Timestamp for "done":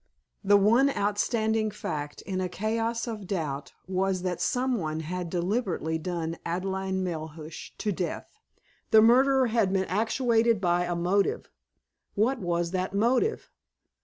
5.99-6.37